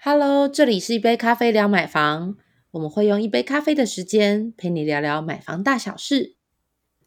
[0.00, 2.36] Hello，这里是一杯咖啡聊买房，
[2.70, 6.36] 我们会用一杯咖啡的时间陪你聊聊买房大小事。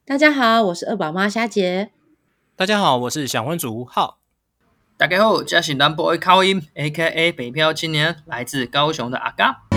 [0.03, 1.91] 大家好，我是二宝妈虾姐。
[2.57, 4.19] 大家好，我是小婚主吴浩。
[4.97, 9.70] 大家好，这是南 boy 考音，A.K.A 北漂青年，来自高雄的阿嘎。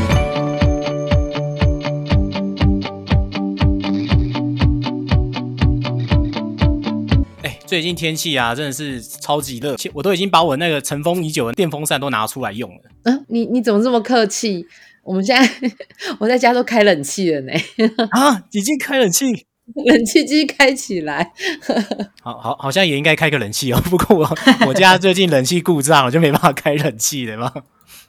[7.75, 12.83] 最近天气啊，真的是超级热，我都已经把我那个尘封已久的电风扇都拿出来用了。
[13.03, 14.65] 嗯，你你怎么这么客气？
[15.03, 15.51] 我们现在
[16.21, 17.53] 我在家都开冷气了呢。
[18.13, 19.27] 啊，已经开冷气，
[19.87, 21.33] 冷气机开起来。
[22.23, 23.83] 好好，好像也应该开个冷气哦。
[23.87, 24.37] 不过我
[24.69, 27.53] 我家最近冷气故障，我就没办法开冷气了嘛。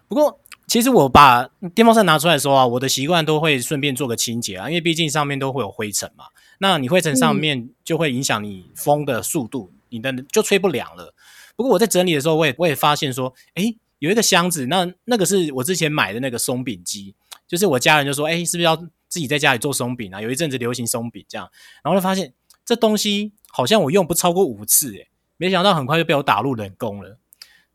[0.08, 6.26] 不过其实我把电风扇拿出来的时候啊，我的习惯都会顺便做个清洁啊，因为毕竟上面都会有灰尘嘛。
[6.60, 11.14] 那你灰尘上面就会影响你风的速度，你的就吹不凉了。
[11.56, 13.76] 不过我在整理的时候，我也我也发现说，哎。
[14.00, 17.16] 有一个箱子，那那个是我之前买的那个松饼机，
[17.48, 20.22] 就是我家人就说，哎，是不是要自己在家里做松饼啊？
[20.22, 21.50] 有一阵子流行松饼这样，
[21.82, 22.34] 然后就发现
[22.66, 27.18] 这东西好像我用不超过五次，诶，没想到很快就被我打入冷宫了。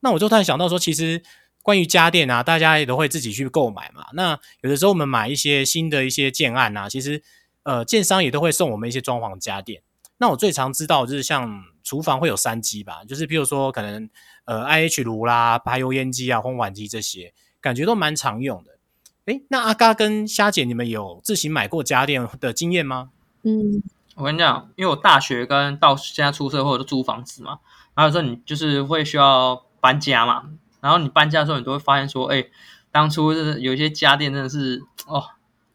[0.01, 1.23] 那我就突然想到说，其实
[1.62, 4.05] 关于家电啊，大家也都会自己去购买嘛。
[4.12, 7.23] 那有的时候我们买一些新的一些建案啊，其实
[7.62, 9.83] 呃，建商也都会送我们一些装潢家电。
[10.19, 14.08] 那我最常知道就是像厨房会有三机吧，就是比如说可能。
[14.47, 18.72] 呃，I H 炉啦、排油烟机啊、烘碗机这些，感觉都蛮常用的。
[19.27, 23.11] 哎，那阿嘎跟虾姐，你们有自行买过家电的经验吗？
[23.44, 23.80] 嗯，
[24.17, 27.61] 我跟你讲，因为我大学跟到现在出社会都租房子嘛，
[27.95, 32.45] 然后有时候你就是会需要搬家嘛，然后你搬家的时候，你都会发现说，哎，
[32.91, 35.22] 当初就是有一些家电真的是哦。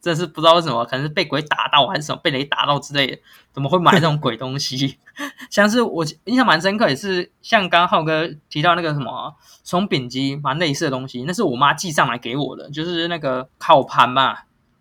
[0.05, 3.17] 真的是不知道为什么，可能是被鬼打到还是什么被雷打到之类的，
[3.51, 4.99] 怎么会买这种鬼东西？
[5.49, 9.33] 像是我印象蛮深刻，也是像刚刚浩哥提到那个什么
[9.63, 14.37] 松饼机，蛮类似的东西，那是我妈寄上来给我的，就是那个烤盘嘛，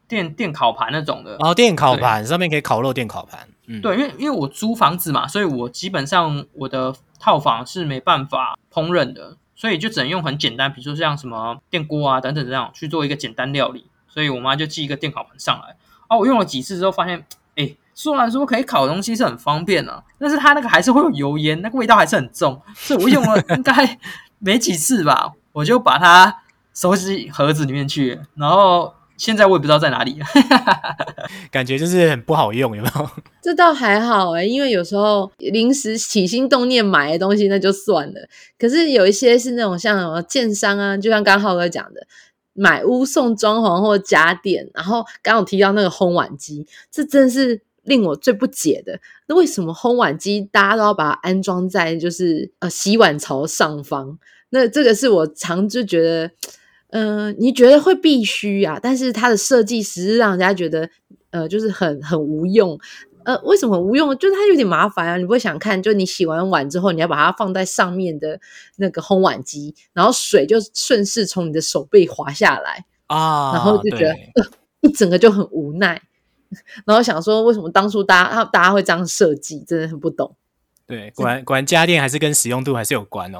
[0.06, 1.36] 电电烤盘那种的。
[1.38, 3.48] 哦，电烤盘上面可以烤肉，电烤盘。
[3.66, 13.86] 嗯，对，因为因为我租房子嘛，所以我基本上我的套房是没办法烹饪的，所以就只能用很简单，比如说像什么电锅啊等等这样去做一个简单料理。
[14.14, 15.74] 所以我妈就寄一个电烤盘上来，
[16.06, 17.20] 啊，我用了几次之后发现，
[17.56, 22.62] 哎，虽然说可以烤东西是很方便啊，但是它那个还是会有油烟，那个味道还是很重。
[22.76, 23.98] 所以我用了应该
[24.38, 26.42] 没几次吧，我就把它
[26.72, 30.20] 收进盒子里面去，然后现在我也不知道在哪里，
[31.50, 33.10] 感觉就是很不好用，有没有？
[33.42, 42.06] 这倒还好哎，因为有时候临时起心动念买的东西那就算了，可是有一些是那种像什么建商啊，就像刚浩哥讲的。
[42.54, 49.00] 买屋送装潢或家电，然后刚刚提到那个烘碗机，这真是令我最不解的。
[49.26, 54.18] 那为什么烘碗机大家都要把它安装在就是呃洗碗槽上方？
[54.50, 56.30] 那这个是我常就觉得，
[56.90, 58.78] 嗯，你觉得会必须啊？
[58.80, 60.88] 但是它的设计实让人家觉得
[61.30, 62.78] 呃就是很很无用。
[63.24, 64.16] 呃，为什么无用？
[64.18, 65.16] 就是它有点麻烦啊！
[65.16, 68.40] 你不会想看，就你洗完碗之后，你要把它放在上面的
[68.76, 74.14] 那个烘碗机，然后水就顺势从你的手背滑下来啊，然后就觉得
[74.82, 76.00] 一整个就很无奈。
[76.84, 79.60] 然后想说，为什么当初大家大家会这样设计？
[79.66, 80.36] 真的很不懂。
[80.86, 83.38] 对，果然果然家电还是跟使用度还是有关哦。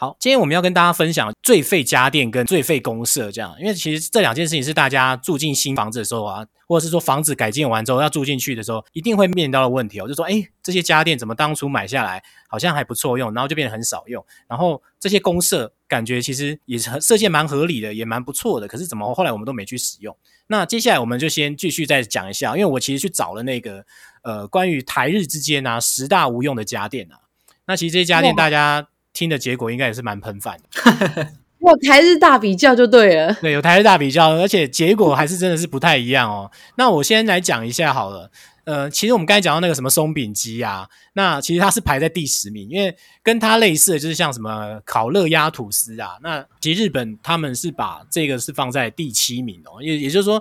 [0.00, 10.06] 好，今天我们要跟大家分享最费家电跟最费公社这样，因为其实这两件事情是大家住进新房子的时候啊，或者是说房子改建完之后要住进去的时候，一定会面临到的问题哦。
[10.06, 20.16] 就说，哎，这些家电怎么当初买下来好像还不错用，然后就变得很少用，然后这些公社感觉其实也是设计蛮合理的，也蛮不错的，可是怎么后来我们都没去使用？
[20.46, 23.84] 那接下来我们就先继续再讲一下，因为我其实去找了那个
[24.22, 27.18] 呃关于台日之间啊十大无用的家电啊，
[27.66, 28.86] 那其实这些家电大家。
[29.18, 31.26] 听的结果应该也是蛮喷饭的，
[31.58, 33.34] 有台日大比较就对了。
[33.40, 36.48] 对，有台日大比较，而且结果还是真的是不太一样哦。
[36.76, 38.30] 那我先来讲一下好了。
[38.62, 46.18] 呃，其实我们刚才讲到那个什么松饼鸡啊，那其实它是排在第十名，因为跟它类似的就是像什么烤热鸭吐司啊。
[46.22, 50.36] 那其实日本他们是把这个是放在第七名哦，也也就是说，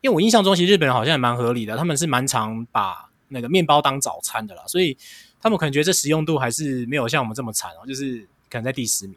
[0.00, 4.98] 因为我印象中其实日本人好像也蛮合理的，他们是蛮常把那个面包当早餐的啦，所以。
[5.40, 9.16] 他们可能觉得这实用度还是没有像我们这么惨哦，就是可能在第十名。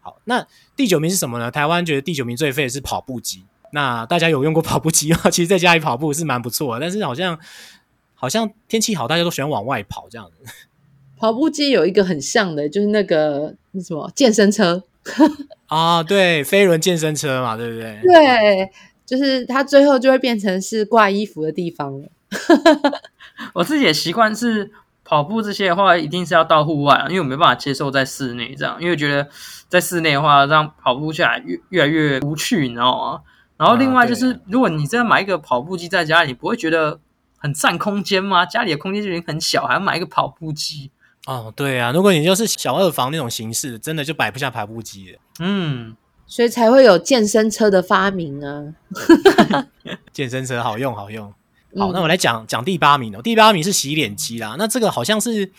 [0.00, 1.50] 好，那第九名是什么呢？
[1.50, 3.44] 台湾觉得第九名最废的是跑步机。
[3.72, 5.18] 那大家有用过跑步机吗？
[5.30, 7.38] 其实在家里跑步是蛮不错的，但是好像
[8.14, 10.52] 好像天气好，大家都喜欢往外跑这样子。
[11.18, 14.82] 跑步机有一个很像的，就是那个那什么健身车
[15.68, 18.00] 啊，对，飞轮健身车嘛，对不对？
[18.02, 18.70] 对，
[19.04, 22.08] 就是它最后就会变成是挂衣服的地方了。
[23.52, 24.72] 我自己的习惯是。
[25.10, 29.28] 跑步这些的话，一定是要到户外啊，因为我没办法接受在室内这样，因为觉得
[29.68, 33.22] 在室内的话，这样跑步下来越越来越无趣，你知道吗？
[33.56, 37.00] 然后另外就是，啊如果你真的买一个跑步机在家里，你不会觉得
[37.38, 38.46] 很占空间吗？
[38.46, 40.92] 家里的空间就已经很小，还要买一个跑步机，
[41.26, 45.18] 哦，对啊，如果你就是小二房那种形式，真的就摆不下跑步机了。
[45.40, 48.74] 嗯，所以才会有健身车的发明啊。
[50.14, 51.34] 健身车好用好用。
[51.76, 53.22] 好，嗯那我来讲讲第八名哦。
[53.22, 55.50] 第八名是洗脸机啦，那这个好像是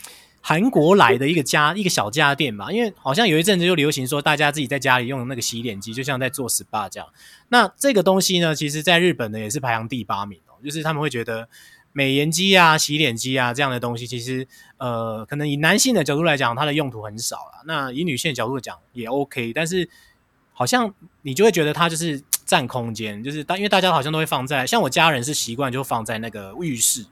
[0.42, 7.08] 韩国来的一个家一个小家电吧，因为好像有一阵子就流行说大家自己在家里用那个洗脸机，就像在做 SPA 这样。
[7.50, 11.48] 那这个东西呢，其实在日本呢也是排行第八名哦，就是他们会觉得
[11.94, 14.48] 美颜机啊、洗脸机啊这样的东西，其实
[14.78, 17.62] 呃，可能以男性的角度来讲，它的用途很少啦。
[17.66, 19.88] 那以女性的角度讲也 OK，但是
[20.54, 27.06] 好像你就会觉得它就是占空间，就是大因为大家好像都会放在，像我家人是习惯就放在那个浴室，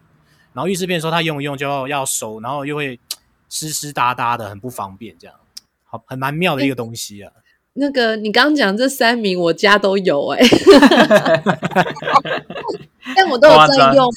[0.52, 3.00] 然后浴室变说他用一用就要要收，然后又会
[3.48, 5.36] 湿湿哒哒的，很不方便，这样
[5.86, 7.32] 好很蛮妙的一个东西啊。
[7.72, 10.42] 那个你刚刚讲这三名，我家都有哎、
[13.16, 14.14] 但我都有在用。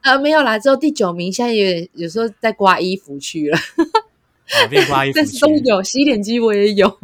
[0.00, 6.98] 呃，没有啦，之后第九名现在也有时候在刮衣服去了，哦，变刮衣服 但是都，有洗脸机，我也有。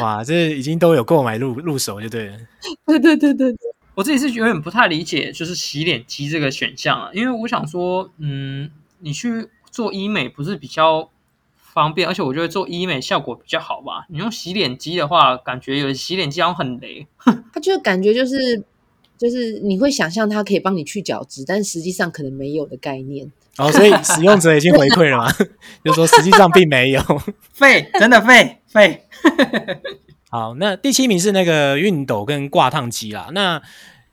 [0.00, 2.36] 哇，这已经都有购买入入手就对了。
[2.86, 3.58] 对对对对对，
[3.94, 8.70] 我自己是有点不太理解，就是洗脸机这个选项啊，因为我想说，嗯，
[9.00, 11.10] 你去做医美不是比较
[11.56, 14.06] 方便，而且我觉得做医美效果比较好吧。
[14.08, 17.06] 你用洗脸机的话，感觉有洗脸机好像很雷。
[17.52, 18.62] 它就感觉就是
[19.18, 23.30] 就是你会想象它可以帮你去角质，但实际上可能没有的概念。
[23.58, 25.30] 哦，所以使用者已经回馈了嘛，
[25.84, 27.02] 就说实际上并没有。
[27.52, 29.06] 废，真的废废。
[30.30, 33.60] 好，那第七名是那个熨斗跟挂烫机啦，那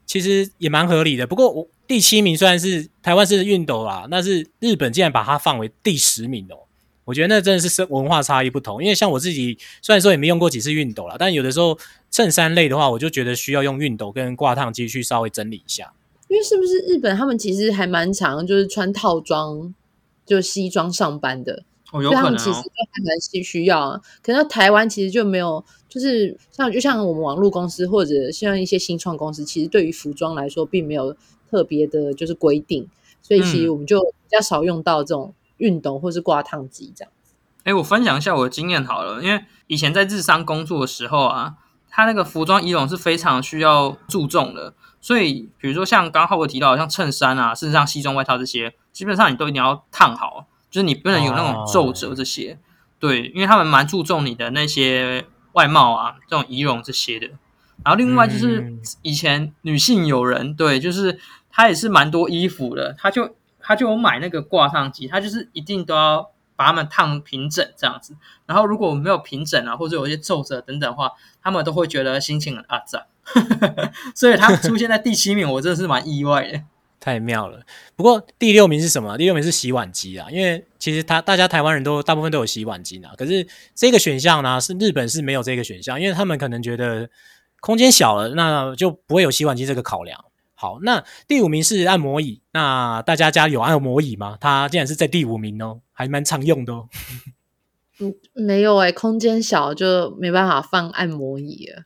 [0.05, 1.25] 其实也蛮合理的。
[1.25, 6.67] 不过我第七名虽然是台湾是熨斗啦，但是日本竟然把它放为第十名哦。
[7.05, 11.75] 我觉得那真的是生文化差异不同，因为像我自己虽然说也没用过几次熨斗啦，但有的时候
[12.11, 15.91] 衬衫类的话，我就觉得需要用熨斗跟挂烫机去稍微整理一下。
[16.27, 19.73] 因为是不是日本他们其实还蛮常就是穿套装，
[20.23, 22.69] 就西装上班的，哦，有可能哦们其实就。
[22.91, 24.01] 还蛮需需要啊。
[24.23, 31.15] 可能台湾其实就没有，就是像就像我们网络公司或者像一些新创公司，其实对于服装来说并没有
[31.49, 32.87] 特别的就是规定，
[33.21, 37.11] 所以其实嗯我们就比较少用到这种熨斗或是挂烫机这样。
[37.63, 41.55] 哎，我分享一下我的经验好了，因为以前在日商工作的时候啊，
[41.89, 52.57] 他那个服装仪容是非常需要注重的，所以比如说像刚浩我提到的像衬衫啊，甚至像西装外套这些，基本上你都一定要烫好，就是你不能有那种皱褶这些。
[52.99, 57.27] 对，因为他们蛮注重你的那些外貌啊，这种仪容这些的。
[57.85, 61.17] 然后另外就是嗯以前女性友人，对，就是
[61.49, 68.17] 她也是蛮多衣服的，她就她就有买那个挂烫机，她就是一定都要把它们烫平整这样子。
[68.45, 73.05] 然后如果没有平整啊，或者有一些皱褶等等的话，他们都会觉得心情很阿杂。
[74.13, 76.61] 所以她出现在第七名，我真的是蛮意外的。
[76.99, 77.61] 太妙了。
[77.95, 79.17] 不过第六名是什么？
[79.17, 83.09] 第六名是洗碗机啊，因为其实他大家台湾人都大部分都有洗碗机呢。
[83.17, 87.09] 可是这个选项呢，是日本是没有这个选项，因为他们可能觉得
[87.61, 90.25] 空间小了，那就不会有洗碗机这个考量。
[90.53, 92.41] 好，那第五名是按摩椅。
[92.51, 94.37] 那大家家有按摩椅吗？
[94.41, 96.89] 它竟然是在第五名哦，还蛮常用的哦。
[97.99, 101.83] 嗯，没有哎、空间小就没办法放按摩椅了。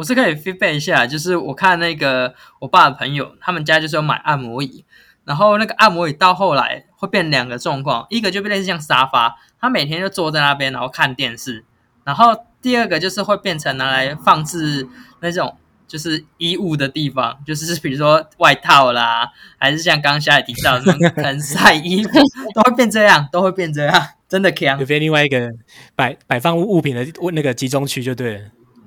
[0.00, 4.82] 我是可以 feedback 一下，就是我看那个我爸的朋友，他们家就是有买按摩椅，
[5.26, 11.66] 然后那个按摩椅到后来会变两个状况，一个就变成像沙发，他每天就坐在那边然后看电视，
[12.02, 14.88] 然后第二个就是会变成拿来放置
[15.20, 15.54] 那种
[15.86, 22.10] 就是衣物的地方，就是比如说外套啦，还是像刚刚小野提到的那种 可能晒衣服，
[22.54, 25.50] 都会变这样，都会变这样，真的强就，变另外一个
[25.94, 28.44] 摆摆放物物品的那个集中区就对了。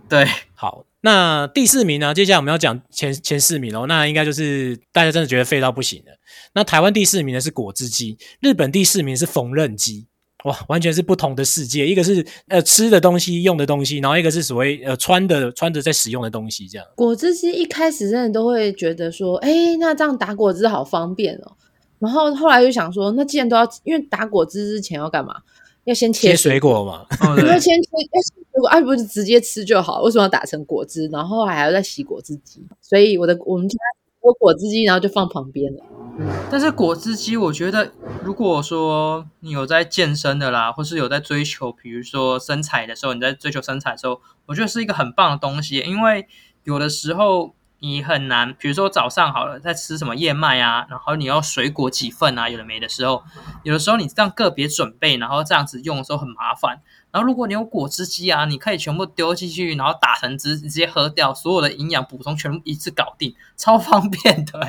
[0.10, 0.26] 对。
[0.54, 2.14] 好，那第四名呢？
[2.14, 6.12] 接下来我们要讲前前四名哦，那应该就是大家真的觉得废到不行了。
[6.54, 10.08] 那台湾第四名呢是果汁机，日本第四名是缝纫机。
[10.46, 16.86] 哇，完全是不同的世界，一个是呃吃的东西、用的东西，然后一个是所谓呃穿的穿着在使用的东西，这样。
[16.96, 21.56] 果汁机一开始真的都会觉得说，哎，那这样打果汁好方便哦。
[21.98, 25.36] 然后后来就想说，那既然都要，因为打果汁之前要干嘛？
[25.86, 30.02] 要先切切水果嘛， 要先切，要切水果，啊，不是直接吃就好？
[30.04, 31.08] 为什么要打成果汁？
[31.08, 32.66] 然后还要再洗果汁机？
[32.82, 33.78] 所以我的我们家
[34.24, 35.84] 有果汁机，然后就放旁边了。
[36.50, 37.92] 但是果汁机，我觉得
[38.24, 46.26] 如果说你有在健身的啦，或是有在追求，比如说身材的时候，你在追求身材的时候，我觉得是一个很棒的东西，因为
[46.64, 53.22] 有的时候你很难，比如说早上好了，在吃什么燕麦啊，然后你要水果几份啊，有的没的时候，
[53.64, 56.82] 有的时候你这样个别准备，然后这样子用的时候很麻烦。
[57.12, 64.60] 然后如果你有果汁机啊，你可以全部丢进去，然后打成汁，直接喝掉，所有的营养补充全部一次搞定，超方便的。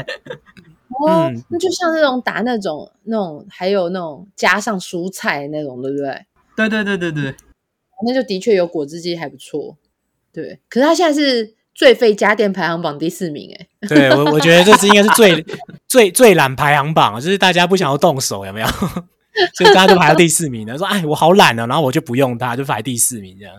[1.06, 6.26] 哦，嗯那就像那种打那种那种，还有那种加上蔬菜那种，对不对？
[6.56, 7.36] 对对对对对，
[8.04, 9.76] 那就的确有果汁机还不错。
[10.32, 15.44] 对，可是它现在是最废家电排行榜第四名，哎，对我我觉得这是应该是最
[15.88, 18.66] 最最懒排行榜，就是大家不想要动手，有没有？
[19.54, 20.78] 所以大家都排到第四名了。
[20.78, 23.54] 说哎，我好懒啊，然后我就不用它，就排第四名这样。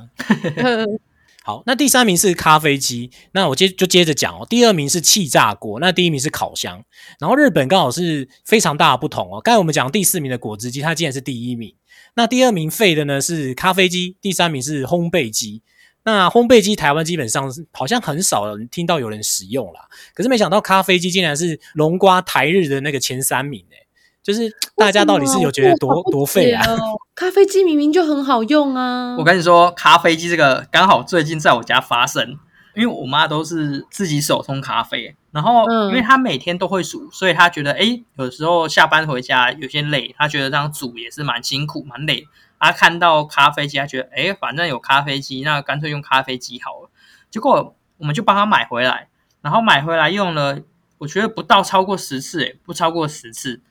[1.44, 4.48] 好，那第三名是咖啡机，那我接就接着讲哦。
[4.50, 6.82] 第二名是气炸锅，那第一名是烤箱。
[7.20, 9.42] 然后日本刚好是非常大的不同哦。
[9.42, 11.76] 刚才我们讲第四名的果汁机，它竟然是第一名。
[12.16, 15.62] 那第二名废的呢是咖啡机，第三名是烘焙机。
[16.06, 19.82] 那烘焙机台湾基本上是好像很少人听到有人使用啦，
[20.14, 23.88] 可是没想到咖啡机竟然是龙瓜台日的那个前三名诶、
[24.24, 26.64] 就是大家到底是有觉得多多费啊？
[26.72, 26.80] 哦。
[27.16, 29.16] 咖啡机明明就很好用啊！
[29.18, 32.38] 我跟你说，咖啡机这个刚好最近在我家发生，
[32.76, 42.28] 因为我妈都是自己手冲咖啡，然后嗯因为她每天都会煮，所以她觉得哎，有时候下班回家有些累，她觉得这样煮也是蛮辛苦蛮累。
[42.60, 46.90] 她看到咖啡机，她觉得哎，反正有咖啡机，那干脆用咖啡机好了。
[47.30, 49.08] 结果我们就帮她买回来，
[49.42, 50.60] 然后买回来用了，
[51.00, 53.62] 我觉得不到超过十次，哎，不超过十次。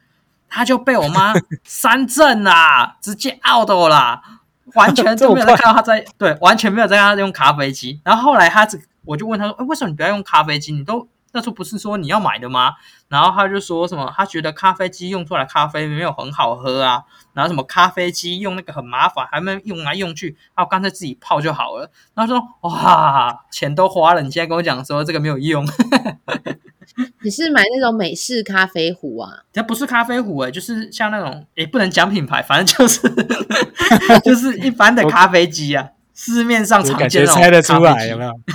[0.48, 1.32] 她就被我妈
[1.64, 4.22] 三震啦，直接 out 啦，
[4.74, 8.00] 完全都没有在看到他在对，完全没有在看他用咖啡机。
[8.04, 10.72] 然后后来他只，我就问他说：“哎，为什么你不要用咖啡机？
[10.72, 12.72] 你都那时候不是说你要买的吗？”
[13.08, 21.90] 然后他就说什么，他觉得咖啡机用出来咖啡没有很好喝啊，然后什么咖啡机用那个很麻烦，还没用来用去，啊，干脆自己泡就好了。
[22.14, 25.64] 然后说：“哇，钱都花了，你现在跟我讲说这个没有用。
[27.22, 29.30] ”你是买那种美式咖啡壶啊？
[29.52, 33.00] 它不是咖啡壶诶、就是像那种也不能讲品牌，反正就是
[34.22, 38.30] 就是一般的咖啡机啊，市面上我常见那种感觉猜得出来，有没有？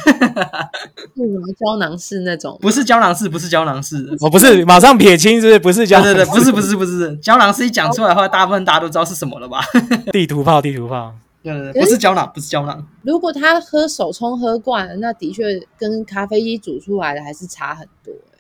[1.15, 2.57] 是什么胶囊式那种？
[2.61, 4.15] 不是胶囊式，不是胶囊式的。
[4.21, 5.59] 我不是马上撇清，是不是？
[5.59, 9.59] 不是叫对对对，不是不是不是胶囊式，一讲出来的话，大部分大家都知道是什么了吧？
[10.13, 11.13] 地图炮，地图炮。
[11.43, 12.85] 对对对，不是胶囊，不是胶囊。
[13.01, 15.43] 如果他喝手冲喝惯了，那的确
[15.77, 18.39] 跟咖啡机煮出来的还是差很多、欸。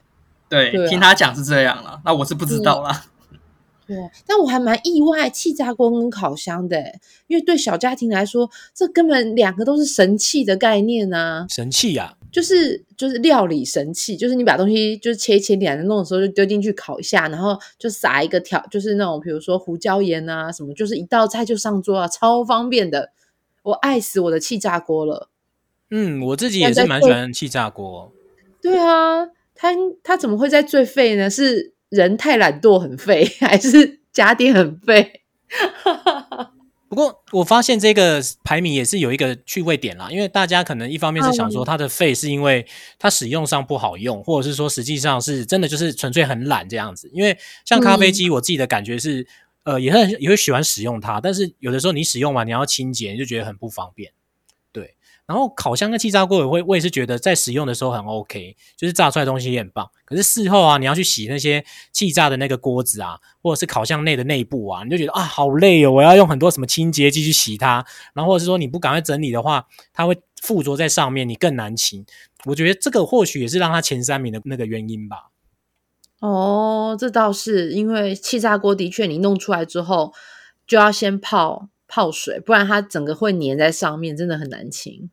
[0.49, 3.03] 对，对啊听他讲是这样了，那我是不知道啦。
[3.89, 23.09] 对，但我还蛮意外气炸锅跟烤箱的欸，因为对小家庭来说，这根本两个都是神器的概念啊，神器呀、就是就是料理神器，就是你把东西就是切一切点着弄的时候就丢进去烤一下，然后就撒一个调，就是那种比如说胡椒盐啊什么，就是一道菜就上桌啊，超方便的。
[23.63, 25.29] 我爱死我的气炸锅了。
[25.89, 28.11] 嗯，我自己也是蛮喜欢气炸锅。
[28.61, 31.27] 对啊，他他怎么会在最废呢？
[31.27, 35.21] 是人太懒惰很废， 还是家电很废？
[36.89, 42.65] 不过我发现这个排名也是有一个趣味点啦，因为大家可能一方面是想说它的废是因为
[42.97, 47.07] 它使用上不好用，或者是说实际上是真的就是纯粹很懒这样子。
[47.13, 49.27] 因为像咖啡机，我自己的感觉是，
[49.65, 54.11] 呃，也很也会喜欢使用它，但是有的时候你使用完你要清洁，你就觉得很不方便。
[55.29, 59.87] 然后烤箱跟气炸锅也会，我也是觉得在使用的时候很 OK，就是炸出来的东西也很棒。
[60.03, 72.03] 可是事后啊，你要去洗那些气炸的那个锅子啊，或者是烤箱内的内部啊，你就觉得啊好累哦，我要用很多什么清洁剂去洗它，然后或者是说你不赶快整理的话，它会附着在上面，你更难清。
[72.45, 75.29] 我觉得这个或许也是让它前三名的那个原因吧。
[76.21, 80.11] 哦，这倒是因为气炸锅的确，你弄出来之后
[80.65, 85.11] 就要先泡泡水，不然它整个会粘在上面，真的很难清。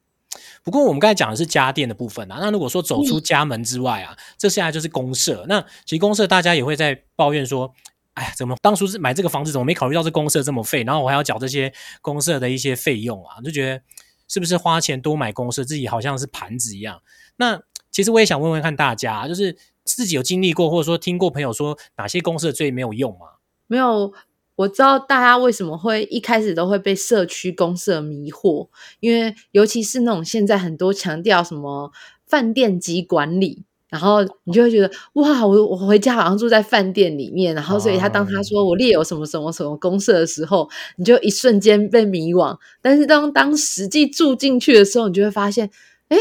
[0.63, 5.45] 不过我们刚才讲的是家电的部分啊，那如果说走出家门之外啊，这现在就是公社。
[5.49, 7.73] 那其实公社大家也会在抱怨说，
[8.15, 13.83] 哎呀，怎么当初是买这个房子，怎么没考虑到这公社这么费，然后我还要缴这些公社的一些费用啊，就觉得
[14.29, 17.01] 是不是花钱多买公社，自己好像是盘子一样。
[17.37, 23.27] 那其实我也想问问看大家啊，就是自己有经历过，或者说听过朋友说哪些公社最没有用吗？
[23.67, 24.13] 没有，
[24.57, 28.69] 我知道大家为什么会一开始都会被社区公社迷惑，
[29.01, 31.93] 因为尤其是那种现在很多强调什么
[32.27, 33.65] 饭店级管理。
[33.89, 42.59] 然后你就会觉得哇，我我回家好像住在饭店里面，然后所以他当他说我列有什么什么什么公社的时候，你就一瞬间被迷惘。
[42.83, 45.71] 但是当当实际住进去的时候，你就会发现，
[46.09, 46.19] 哎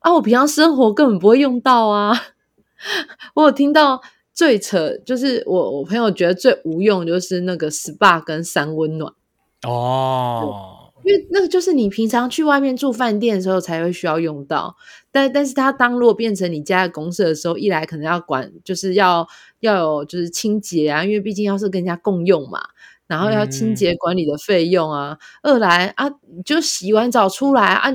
[0.00, 2.12] 啊，我平常生活根本不会用到啊。
[3.34, 4.02] 我有听到
[4.36, 9.10] 最扯，就是我我朋友觉得最无用就是那个 SPA 跟三温暖。
[9.66, 14.76] 哦，因为那个就是你平常去外面住饭店的时候才会需要用到，
[15.10, 19.26] 但但是它当如果变成你家的公社的时候，一来可能要管，就是要
[19.60, 22.60] 要有就是清洁啊，因为毕竟要是跟人家共用嘛，
[23.06, 26.10] 然后要清洁管理的费用啊，二来啊，
[26.44, 27.90] 就洗完澡出来啊。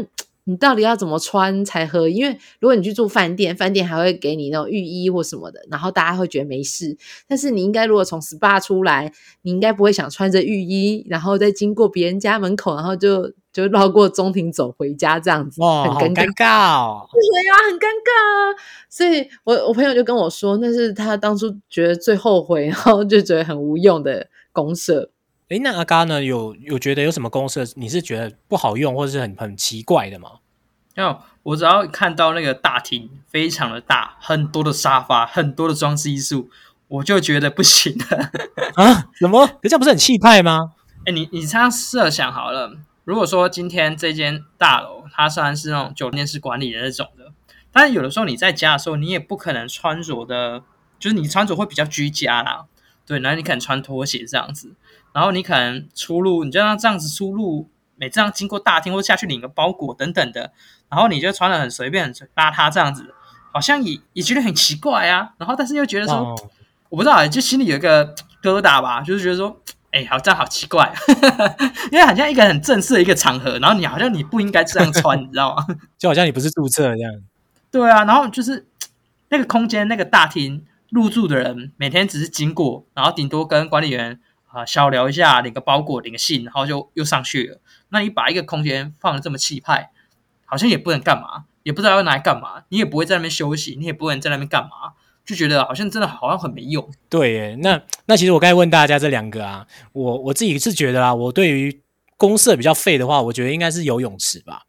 [0.45, 2.09] 你到底要怎么穿才合？
[2.09, 6.97] 因为如果你去住饭店，饭店还会给你那种浴衣或什么的，然后大家会觉得没事。
[7.27, 17.07] 但是你应该如果从 SPA 出来，你应该不会想穿着浴衣，然后再经过别人家门口，然后就就绕过中庭走回家这样子，哇，很尴尬哦。
[17.11, 18.55] 对呀，很尴尬啊。
[18.89, 25.11] 所以我我朋友就跟我说，那是他当初觉得最后悔，然后就觉得很无用的公社。
[25.51, 26.23] 哎，那阿嘎呢？
[26.23, 30.35] 有有觉得有什么公社你是觉得不好用，或者是很很奇怪的吗？
[30.95, 36.49] 要我只要看到那个大厅非常的大，很多的沙发，很多的装饰艺术，
[36.87, 38.31] 我就觉得不行了
[38.75, 39.09] 啊？
[39.13, 39.45] 什么？
[39.45, 40.71] 可这样不是很气派吗？
[41.05, 47.33] 哎，你你这样设想好了，如果说今天这间大楼它虽然是那种酒店式管理的那种的，
[47.73, 50.63] 但是有的时候你在家的时候，你也不可能穿着的，
[50.97, 52.67] 就是你穿着会比较居家啦，
[53.05, 54.71] 对，然后你可能穿拖鞋这样子。
[55.13, 60.51] 然后你可能出入，你就让这样子出入，每次样经过大厅或下去领个包裹等等的，
[60.89, 63.13] 然后你就穿的很随便、很邋遢这样子，
[63.51, 65.33] 好像也也觉得很奇怪啊。
[65.37, 66.35] 然后但是又觉得说，
[66.89, 69.55] 我不知道，就心里有一个疙瘩吧，就是觉得说，
[69.91, 70.91] 哎，好这样好奇怪，
[71.91, 75.67] 因为好像一个很正式的一个场合，然后你好像你不应该这样穿，你知道吗？
[75.99, 77.13] 就好像你不是注册这样。
[77.69, 78.65] 对啊，然后就是
[79.29, 84.19] 那个空间、那个大厅入住的人，每天只是经过，然后顶多跟管理员。
[84.53, 87.61] 啊，小聊一下，领个包裹，领个信，然后就又上去了。
[87.89, 89.91] 那你把一个空间放的这么气派，
[90.45, 92.63] 好像也不能干嘛，也不知道要拿来干嘛。
[92.69, 94.93] 你也不会在那边休息，你也不能在那边干嘛，
[95.25, 96.89] 就觉得好像真的好像很没用。
[97.09, 101.81] 对，那那其实我刚才问大家这两个啊，我我自己是觉得啊，我对于。
[102.17, 104.61] 公社比较废的话，我觉得应该是游泳池吧。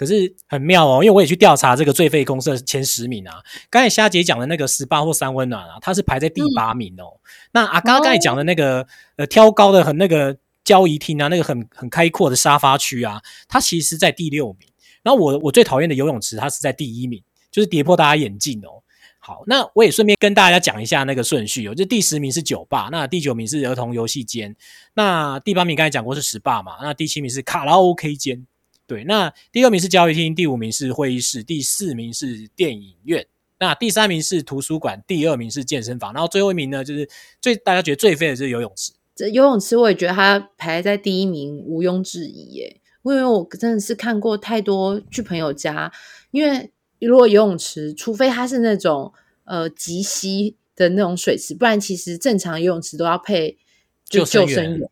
[0.00, 3.34] 可是很妙哦，因为我也去调查这个最费公社前十名啊。
[3.68, 7.20] 刚才虾姐讲的那个十八或三温暖啊，它是排在第八名哦。
[7.52, 14.66] 那阿刚刚才讲的那个呃挑高的很那个交易厅啊，那个很很开阔的沙发区啊，它其实在第六名。
[15.02, 18.80] 然后我我最讨厌的游泳池，它是在第一名，就是跌破大家眼镜哦。
[19.18, 24.56] 好，那我也顺便跟大家讲一下那个顺序哦，就第十名是酒吧，那第九名是儿童游戏间，
[24.94, 28.46] 那第八名刚才讲过是十霸嘛，那第七名是卡拉 OK 间，
[28.90, 33.24] 对，那第二名是交易厅，第五名是会议室，第四名是电影院，
[33.60, 37.08] 那第三名是图书馆，第二名是健身房，然后最后一名呢，就是
[37.40, 38.92] 最大家觉得最废的就是游泳池。
[39.14, 45.92] 这游泳池我也觉得它排在第一名，毋庸置疑耶，因为我真的是看过太多去朋友家，
[46.32, 46.72] 因为。
[47.02, 49.10] 如果游泳池，除非它是那种
[49.44, 53.56] 呃极稀的那种水池，不然其实正常游泳池都要配
[54.04, 54.86] 救生员的。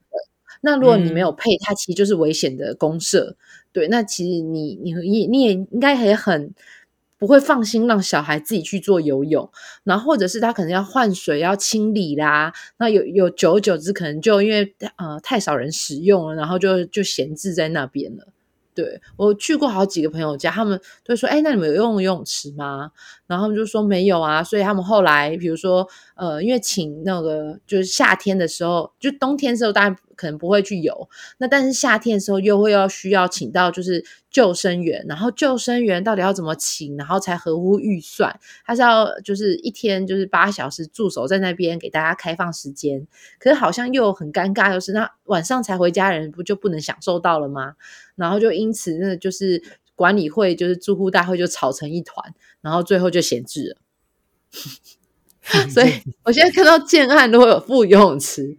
[0.62, 3.36] 那如果你没有配，它其实就是危险的公社。
[3.72, 6.52] 对，那其实你你你你也应该也很
[7.18, 9.50] 不会放心让小孩自己去做游泳，
[9.84, 12.52] 然后或者是他可能要换水、要清理啦。
[12.78, 18.28] 那有有久而久之，可能就因为呃太少人使用了，然后就就闲置在那边了。
[18.78, 22.92] 对我去过好几个朋友家，他们都说：“哎，那你们有用游泳池吗？”
[23.26, 24.44] 然后他们就说没有啊。
[24.44, 31.08] 所以他们后来，比如说，呃，因为请那个就是夏天的时候，就冬天的时候，大家可能不会去游。
[31.38, 35.04] 那但是夏天的时候，又会要需要请到就是救生员。
[35.08, 38.38] 然后救生员到底要怎么请，然后才合乎预算？
[38.64, 43.04] 他是要就是一天就是八小时驻守在那边给大家开放时间。
[43.40, 47.74] 可是好像又很尴尬，就是那晚上才回家人不就不能享受到了吗？
[48.18, 49.62] 然后就因此，那就是
[49.94, 53.76] 管理会，就是住户大会就吵成一团，然后最后就闲置了。
[55.70, 55.92] 所以
[56.24, 58.58] 我现在看到建案如果有附游泳池，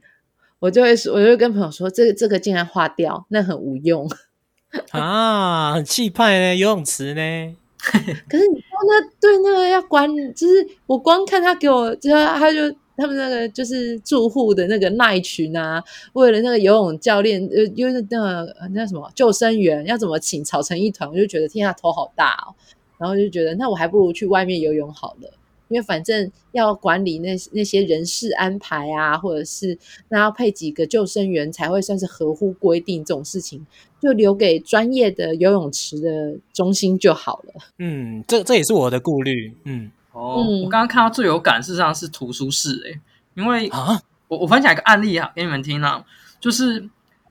[0.59, 4.09] 我就会说，我就会跟朋友说，这个这个竟然划掉，那很无用
[4.91, 7.55] 啊，很气派呢，游泳池呢。
[7.77, 12.75] 可是你说那对那个要管，就是我光看他给我，就他就。
[12.99, 15.83] 他们那个就是住户的那个耐群啊，
[16.13, 22.53] 为了那个游泳教练，呃，因为那个那什么救生员要怎么请，吵成一团，我就觉得天啊，头好大哦。
[22.97, 25.31] 然后就觉得，那我还不如去外面游泳好了，
[25.69, 29.77] 因为反正要管理那那些人事安排啊，或者是
[30.09, 33.65] 那要配几个救生员才会算是合乎规定这种事情，
[34.01, 37.53] 就留给专业的游泳池的中心就好了。
[37.77, 39.53] 嗯，这这也是我的顾虑。
[39.63, 39.89] 嗯。
[40.11, 42.99] 哦，我刚刚看到最有感，事实上是图书室诶，
[43.35, 46.03] 因为啊，我我分享一个案例啊给你们听啊，
[46.39, 46.89] 就是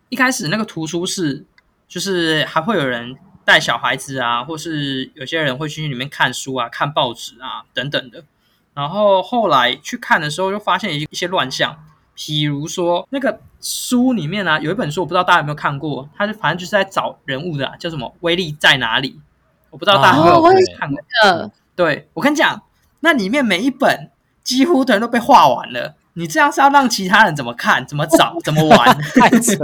[0.08, 1.44] 一开始那个图书室，
[1.88, 8.24] 就是还会有人带小孩子啊，或是有些人会去里面看书啊、看报纸啊等等的，
[8.74, 11.76] 然后后来去看的时候，就发现一一些乱象，
[12.14, 19.20] 比如说那个书里面啊，有一本书，我不知道大家有没有看过，它是反正就是在找人物的啊，叫什么“威力在哪里”，
[19.70, 20.42] 我不知道大家有没有
[20.78, 21.00] 看过。
[21.24, 22.62] 呃，对我跟你讲，
[23.00, 24.10] 那里面每一本
[24.42, 25.96] 几乎的人都被画完了。
[26.14, 28.98] 你这样是要让其他人怎么看、怎么找、 怎么玩？
[29.14, 29.54] 太扯，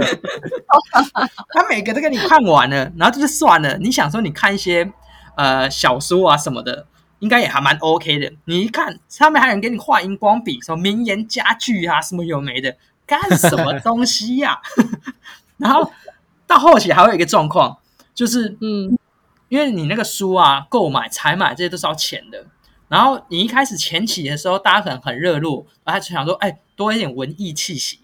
[1.49, 3.77] 他每个都给你看完了，然后就是算了。
[3.79, 4.89] 你想说你看一些
[5.35, 6.87] 呃小说啊什么的，
[7.19, 8.31] 应该也还蛮 OK 的。
[8.45, 14.61] 你一看上面还有人给你画荧光笔，什么名言佳句啊，什么有没的，干什么东西呀、
[15.57, 15.91] 然后
[16.47, 17.79] 到后期还会有一个状况，
[18.13, 18.97] 就是嗯，
[19.49, 22.45] 因为你那个书啊，购买、采买这些都是要钱的。
[22.87, 27.99] 然后你一开始前期的时候，大家可能很热络，然后就想说，哎，多一点文艺气息。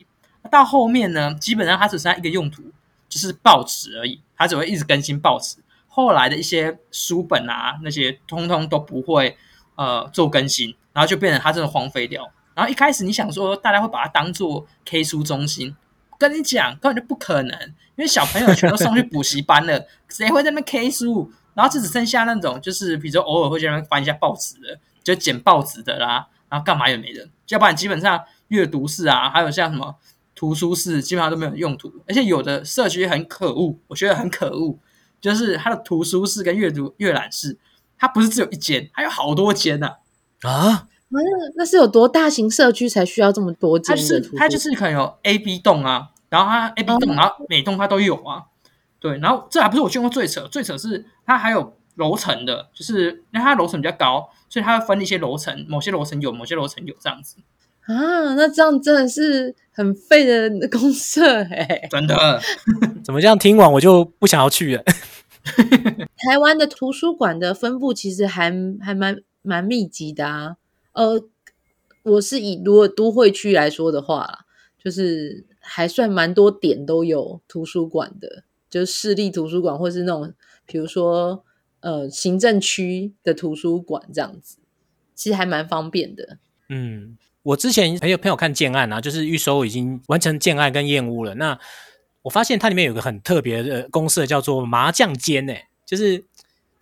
[0.50, 2.64] 到后面呢，基本上它只剩下一个用途，
[3.08, 5.58] 就是报纸而已，它只会一直更新报纸。
[5.88, 9.38] 后来的一些书本啊，那些通通都不会
[9.76, 12.32] 呃做更新，然后就变成它真的荒废掉。
[12.56, 15.76] 然后一开始你想说，大家会把它当做 K 书中心，
[16.18, 17.60] 跟你讲根本就不可能，
[17.96, 21.32] 因为小朋友全都送去补习班了，谁会在那边 K 书？
[21.62, 29.96] 然后就只剩下那种，就是比如说偶尔会在那边翻一下报纸的，就捡报纸的啦，然后干嘛也没人，要不然基本上阅读室啊，还有像什么
[30.34, 31.94] 图书室，基本上都没有用途。
[32.08, 34.80] 而且有的社区很可恶，我觉得很可恶，
[35.22, 37.60] 就是它的图书室跟阅读阅览室，
[37.96, 39.88] 它不是只有一间，还有好多间呢、
[40.42, 41.20] 啊，那
[41.58, 48.46] 那是有多大型社区才需要这么多间它就是它就是可能有 A、B 栋啊，然后它 A、B 栋，哦然后每栋它都有啊。
[49.02, 57.38] 对，然后这还不是我见过最扯，最扯是它还有楼层的，就是因为它楼层比较高，所以它会分一些楼层，某些楼层有，某些楼层有这样子。
[57.88, 62.40] 啊，那这样真的是很废的公社哎、真的，
[63.04, 64.84] 怎么这样听完我就不想要去了？
[66.30, 70.58] 台湾的图书馆的分布其实还还蛮蛮密集的啊。
[70.94, 71.24] 呃，
[72.04, 74.46] 我是以如果都会区来说的话啦，
[74.82, 80.34] 就是还算蛮多点都有图书馆的，就是市立图书馆或是那种
[80.66, 81.44] 比如说
[81.82, 84.58] 呃行政区的图书馆这样子，
[85.14, 86.40] 其实还蛮方便的。
[86.70, 91.36] 嗯，我之前朋友朋友看建案啊，就是预收已经完成建案跟验屋了。
[91.36, 91.60] 那
[92.22, 96.24] 我发现它里面有个很特别的公社，叫做麻将间诶，就是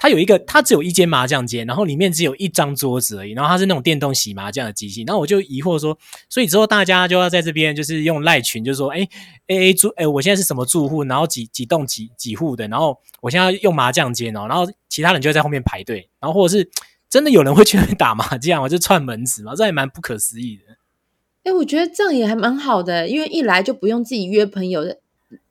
[0.01, 5.03] 它有一个，它只有一间麻将间，然后里面只有一张桌子而已，然后它是那种电动洗麻将的机器。
[5.05, 5.95] 然后我就疑惑说，
[6.29, 9.05] 所以之后大家就要在这边就是用赖群，就说，哎
[9.47, 16.69] ，A A 住，哎，我现在是什么住户，然后几几栋几几户的，然后我现在要用麻将间哦，然后其他人就会在后面排队，然后或者是
[17.09, 20.63] 真的有人会去那边打麻将，我就串门子嘛，这也蛮不可思议的。
[21.43, 24.81] 哎，我觉得这样也还蛮好的，因为一来就不用自己约朋友，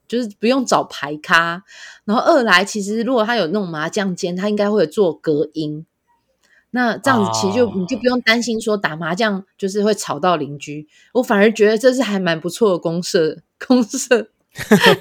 [0.09, 1.63] 就是不用找牌咖，
[2.05, 5.85] 然后二来其实如果他有那种麻将间，他应该会有做隔音。
[6.71, 14.29] 那这样子其实就、哦你就不用担心说打麻将就是会吵到邻居，我反而觉得这是还蛮不错的公社公社，对，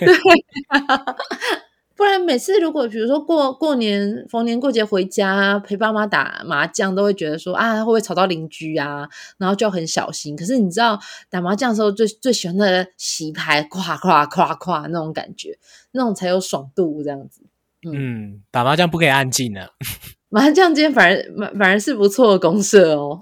[1.98, 10.36] 不然每次如果比如说过过年逢年过节回家陪爸妈打麻将，都会觉得说啊会不会吵到邻居啊，然后就很小心。
[10.36, 11.00] 可是你知道
[11.32, 15.58] 打麻将的时候最最喜欢的洗牌，咵咵咵咵那种感觉，
[15.92, 17.42] 那种才有爽度这样子。
[17.92, 19.72] 嗯，打麻将不可以安静的。
[20.30, 23.22] 麻将今天反而反反而是不错的公社哦。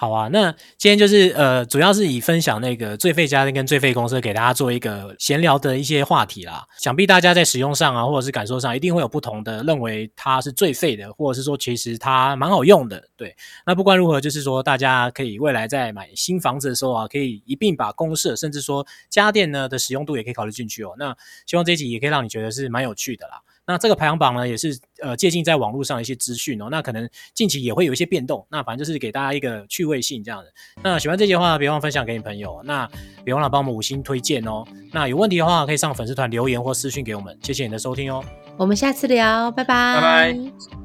[0.00, 6.64] 好啊，那今天就是呃，主要是以分享那个最废家电跟最废公司给大家做一个闲聊的一些话题啦。
[6.78, 13.08] 想必大家在使用上啊，或者是感受上，一定会有不同的认为它是最废的，或者是说其实它蛮好用的。
[13.16, 13.34] 对，
[13.66, 20.94] 那不管如何，就是说大家可以未来在买新房子的时候啊，可以一并把公社甚至说家电呢的使用度也可以考虑进去哦。
[20.96, 21.12] 那
[21.44, 23.40] 希望这一集也可以让你觉得是蛮有趣的啦。
[23.68, 26.68] 那这个排行榜呢，也是呃接近在网络上的一些资讯哦。
[26.70, 28.44] 那可能近期也会有一些变动。
[28.50, 30.46] 那反正就是给大家一个趣味性这样的。
[30.82, 32.62] 那喜欢这集的话，别忘了分享给你朋友。
[32.64, 32.88] 那
[33.22, 34.64] 别忘了帮我们五星推荐哦。
[34.90, 37.38] 那有问题的话，可以上粉丝团留言或私讯给我们。
[37.42, 38.24] 谢谢你的收听哦。
[38.56, 40.76] 我们下次聊，拜拜，拜拜。